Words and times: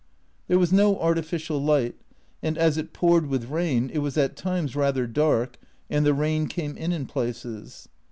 There 0.47 0.57
was 0.57 0.73
no 0.73 0.97
artificial 0.99 1.59
light, 1.61 1.95
and 2.41 2.57
as 2.57 2.75
it 2.75 2.91
poured 2.91 3.27
with 3.27 3.51
rain 3.51 3.91
it 3.93 3.99
was 3.99 4.17
at 4.17 4.35
times 4.35 4.75
rather 4.75 5.05
dark, 5.05 5.59
and 5.91 6.03
the 6.03 6.13
rain 6.15 6.47
came 6.47 6.75
in 6.75 6.91
in 6.91 7.05
places. 7.05 7.87